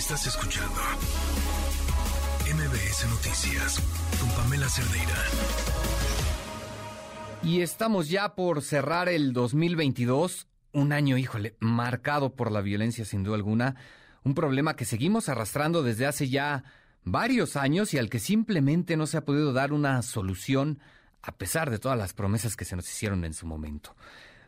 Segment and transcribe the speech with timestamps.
[0.00, 0.80] Estás escuchando
[2.46, 3.82] MBS Noticias
[4.18, 5.14] con Pamela Cerdeira.
[7.42, 13.24] Y estamos ya por cerrar el 2022, un año, híjole, marcado por la violencia sin
[13.24, 13.76] duda alguna,
[14.24, 16.64] un problema que seguimos arrastrando desde hace ya
[17.04, 20.78] varios años y al que simplemente no se ha podido dar una solución
[21.20, 23.94] a pesar de todas las promesas que se nos hicieron en su momento.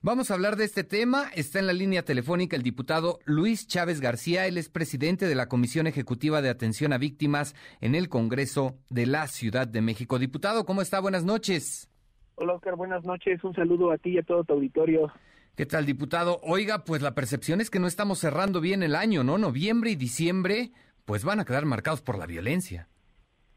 [0.00, 1.24] Vamos a hablar de este tema.
[1.34, 4.46] Está en la línea telefónica el diputado Luis Chávez García.
[4.46, 9.06] Él es presidente de la Comisión Ejecutiva de Atención a Víctimas en el Congreso de
[9.06, 10.20] la Ciudad de México.
[10.20, 11.00] Diputado, ¿cómo está?
[11.00, 11.90] Buenas noches.
[12.36, 12.76] Hola, Oscar.
[12.76, 13.42] Buenas noches.
[13.42, 15.12] Un saludo a ti y a todo tu auditorio.
[15.56, 16.38] ¿Qué tal, diputado?
[16.44, 19.36] Oiga, pues la percepción es que no estamos cerrando bien el año, ¿no?
[19.36, 20.70] Noviembre y diciembre,
[21.06, 22.86] pues van a quedar marcados por la violencia.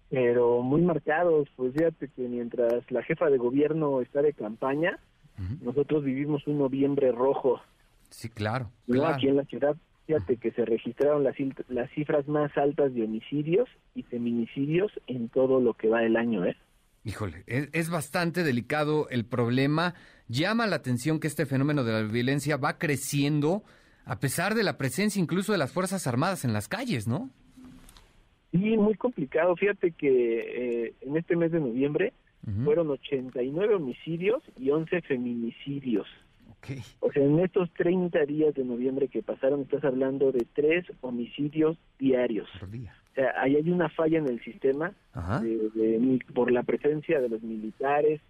[0.10, 5.00] Pero muy marcados, pues fíjate que mientras la jefa de gobierno está de campaña,
[5.62, 7.62] nosotros vivimos un noviembre rojo.
[8.10, 8.70] Sí, claro.
[9.06, 11.36] Aquí en la ciudad, fíjate que se registraron las,
[11.70, 16.46] las cifras más altas de homicidios y feminicidios en todo lo que va el año,
[16.46, 16.56] ¿eh?
[17.04, 19.96] Híjole, es, bastante delicado el problema.
[20.28, 23.64] Llama la atención que este fenómeno de la violencia va creciendo
[24.06, 27.30] a pesar de la presencia incluso de las Fuerzas Armadas en las calles, ¿no?
[28.52, 29.56] Sí, muy complicado.
[29.56, 32.14] Fíjate que eh, en este mes de noviembre
[32.64, 36.08] fueron 89 homicidios y 11 feminicidios.
[37.00, 41.78] O sea, en estos 30 días de noviembre que pasaron, estás hablando de tres homicidios
[41.98, 42.48] diarios.
[42.62, 44.94] O sea, ahí hay una falla en el sistema
[46.34, 48.22] por la presencia de los militares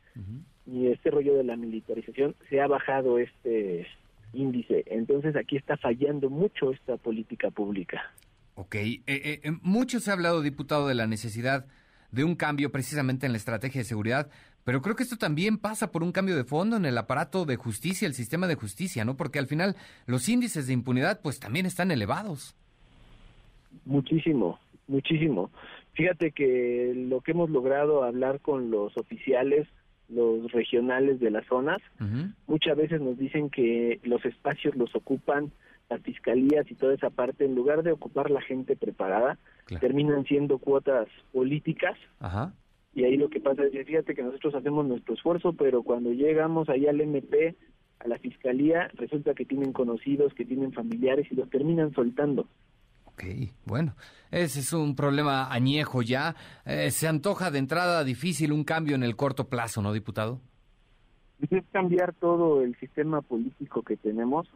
[0.66, 3.88] y este rollo de la militarización, se ha bajado este
[4.34, 4.84] índice.
[4.88, 8.14] Entonces aquí está fallando mucho esta política pública.
[8.56, 11.66] Ok, eh, eh, eh, mucho se ha hablado, diputado, de la necesidad
[12.12, 14.30] de un cambio precisamente en la estrategia de seguridad,
[14.64, 17.56] pero creo que esto también pasa por un cambio de fondo en el aparato de
[17.56, 19.18] justicia, el sistema de justicia, ¿no?
[19.18, 22.56] Porque al final los índices de impunidad pues también están elevados.
[23.86, 25.50] Muchísimo, muchísimo.
[25.94, 29.68] Fíjate que lo que hemos logrado hablar con los oficiales,
[30.10, 31.80] los regionales de las zonas,
[32.48, 35.52] muchas veces nos dicen que los espacios los ocupan
[35.90, 39.38] las fiscalías y toda esa parte, en lugar de ocupar la gente preparada,
[39.80, 41.98] terminan siendo cuotas políticas.
[42.94, 46.68] Y ahí lo que pasa es, fíjate que nosotros hacemos nuestro esfuerzo, pero cuando llegamos
[46.70, 47.56] ahí al MP,
[48.00, 52.48] a la fiscalía, resulta que tienen conocidos, que tienen familiares y los terminan soltando.
[53.06, 53.24] Ok,
[53.66, 53.96] bueno,
[54.32, 56.36] ese es un problema añejo ya.
[56.66, 60.42] Eh, se antoja de entrada difícil un cambio en el corto plazo, ¿no, diputado?
[61.50, 64.48] es cambiar todo el sistema político que tenemos.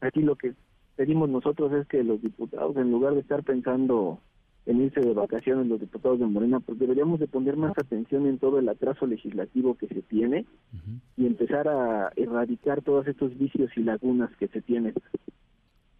[0.00, 0.54] Aquí lo que
[0.96, 4.20] pedimos nosotros es que los diputados, en lugar de estar pensando
[4.66, 8.38] en irse de vacaciones los diputados de Morena, pues deberíamos de poner más atención en
[8.38, 10.46] todo el atraso legislativo que se tiene
[11.16, 14.94] y empezar a erradicar todos estos vicios y lagunas que se tienen.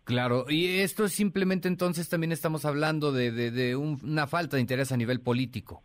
[0.05, 4.97] Claro, y esto simplemente entonces también estamos hablando de, de, una falta de interés a
[4.97, 5.83] nivel político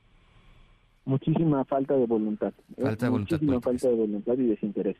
[1.09, 2.53] muchísima falta de voluntad.
[2.77, 2.83] ¿eh?
[2.83, 3.37] Falta de voluntad.
[3.41, 4.97] Muchísima falta de voluntad y desinterés.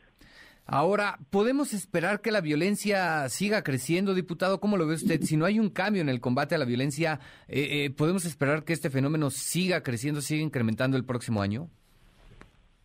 [0.72, 4.60] Ahora, ¿podemos esperar que la violencia siga creciendo, diputado?
[4.60, 5.20] ¿Cómo lo ve usted?
[5.22, 8.64] Si no hay un cambio en el combate a la violencia, eh, eh, ¿podemos esperar
[8.64, 11.70] que este fenómeno siga creciendo, siga incrementando el próximo año?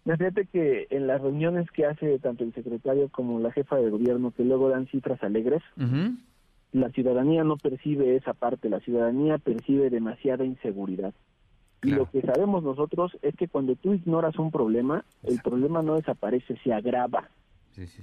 [0.06, 4.30] Fíjate que en las reuniones que hace tanto el secretario como la jefa de gobierno,
[4.30, 5.62] que luego dan cifras alegres,
[6.72, 11.12] la ciudadanía no percibe esa parte, la ciudadanía percibe demasiada inseguridad.
[11.82, 15.96] Y lo que sabemos nosotros es que cuando tú ignoras un problema, el problema no
[15.96, 17.28] desaparece, se agrava.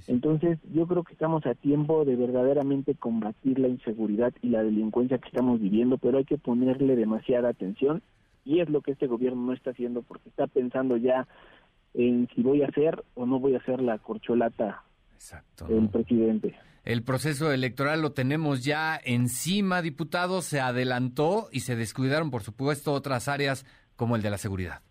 [0.06, 5.18] Entonces, yo creo que estamos a tiempo de verdaderamente combatir la inseguridad y la delincuencia
[5.18, 8.02] que estamos viviendo, pero hay que ponerle demasiada atención
[8.44, 11.26] y es lo que este gobierno no está haciendo porque está pensando ya
[11.94, 14.82] en si voy a hacer o no voy a hacer la corcholata
[15.68, 16.54] del presidente.
[16.84, 22.92] El proceso electoral lo tenemos ya encima, diputados, se adelantó y se descuidaron, por supuesto,
[22.92, 24.82] otras áreas como el de la seguridad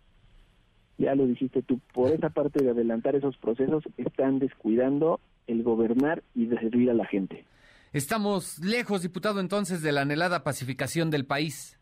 [0.98, 6.22] ya lo dijiste tú, por esa parte de adelantar esos procesos están descuidando el gobernar
[6.34, 7.44] y de servir a la gente.
[7.92, 11.78] Estamos lejos, diputado, entonces, de la anhelada pacificación del país.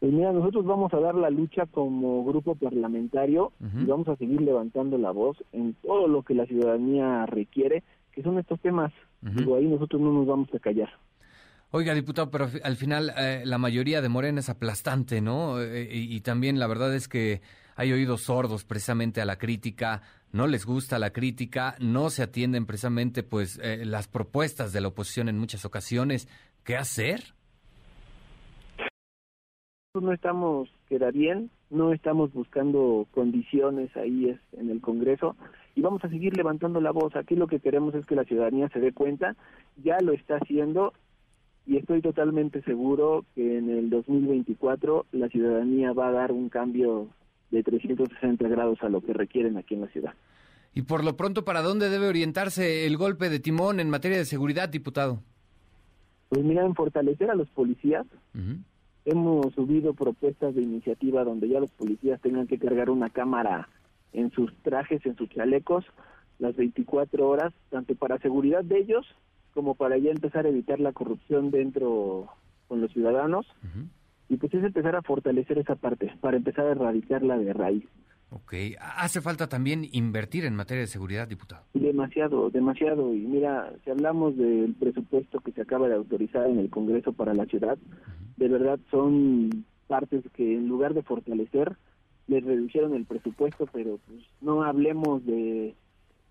[0.00, 4.40] Pues mira, nosotros vamos a dar la lucha como grupo parlamentario y vamos a seguir
[4.40, 7.82] levantando la voz en todo lo que la ciudadanía requiere,
[8.12, 8.92] que son estos temas.
[9.20, 10.88] Digo, ahí nosotros no nos vamos a callar.
[11.70, 15.60] Oiga, diputado, pero al final eh, la mayoría de Morena es aplastante, ¿no?
[15.60, 17.42] Eh, y, también la verdad es que
[17.78, 20.02] hay oídos sordos precisamente a la crítica,
[20.32, 24.88] no les gusta la crítica, no se atienden precisamente pues eh, las propuestas de la
[24.88, 26.28] oposición en muchas ocasiones.
[26.64, 27.20] ¿Qué hacer?
[29.94, 35.36] No estamos, queda bien, no estamos buscando condiciones ahí en el Congreso
[35.76, 37.14] y vamos a seguir levantando la voz.
[37.14, 39.36] Aquí lo que queremos es que la ciudadanía se dé cuenta,
[39.76, 40.94] ya lo está haciendo
[41.64, 47.06] y estoy totalmente seguro que en el 2024 la ciudadanía va a dar un cambio
[47.50, 50.14] de 360 grados a lo que requieren aquí en la ciudad.
[50.74, 54.24] Y por lo pronto, ¿para dónde debe orientarse el golpe de timón en materia de
[54.24, 55.20] seguridad, diputado?
[56.28, 58.06] Pues mira, en fortalecer a los policías.
[59.04, 63.68] Hemos subido propuestas de iniciativa donde ya los policías tengan que cargar una cámara
[64.12, 65.84] en sus trajes, en sus chalecos,
[66.38, 69.06] las 24 horas, tanto para seguridad de ellos
[69.54, 72.28] como para ya empezar a evitar la corrupción dentro
[72.68, 73.46] con los ciudadanos.
[74.28, 77.84] Y pues es empezar a fortalecer esa parte, para empezar a erradicarla de raíz.
[78.30, 81.64] Ok, hace falta también invertir en materia de seguridad, diputado.
[81.72, 83.14] Demasiado, demasiado.
[83.14, 87.32] Y mira, si hablamos del presupuesto que se acaba de autorizar en el Congreso para
[87.32, 87.78] la ciudad,
[88.36, 91.76] de verdad son partes que en lugar de fortalecer,
[92.26, 95.74] les redujeron el presupuesto, pero pues no hablemos de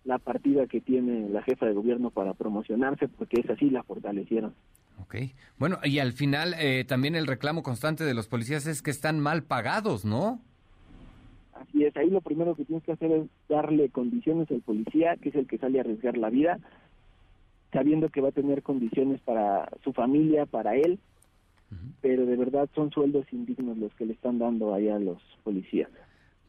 [0.05, 4.53] la partida que tiene la jefa de gobierno para promocionarse, porque es así la fortalecieron.
[5.01, 5.15] Ok.
[5.57, 9.19] Bueno, y al final eh, también el reclamo constante de los policías es que están
[9.19, 10.41] mal pagados, ¿no?
[11.53, 15.29] Así es, ahí lo primero que tienes que hacer es darle condiciones al policía, que
[15.29, 16.59] es el que sale a arriesgar la vida,
[17.71, 20.99] sabiendo que va a tener condiciones para su familia, para él,
[22.01, 25.89] pero de verdad son sueldos indignos los que le están dando ahí a los policías.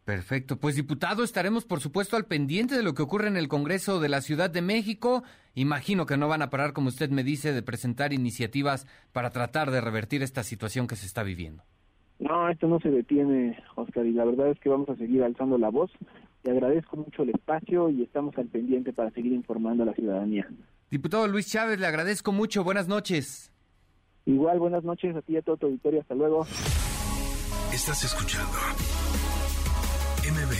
[0.08, 0.56] Perfecto.
[0.56, 4.08] Pues diputado, estaremos por supuesto al pendiente de lo que ocurre en el Congreso de
[4.08, 5.22] la Ciudad de México.
[5.54, 9.70] Imagino que no van a parar, como usted me dice, de presentar iniciativas para tratar
[9.70, 11.62] de revertir esta situación que se está viviendo.
[12.20, 15.58] No, esto no se detiene, Oscar, y la verdad es que vamos a seguir alzando
[15.58, 15.90] la voz.
[16.40, 20.48] Te agradezco mucho el espacio y estamos al pendiente para seguir informando a la ciudadanía.
[20.90, 22.64] Diputado Luis Chávez, le agradezco mucho.
[22.64, 23.52] Buenas noches.
[24.24, 26.00] Igual, buenas noches a ti y a todo tu auditorio.
[26.00, 26.46] Hasta luego.
[27.74, 28.56] Estás escuchando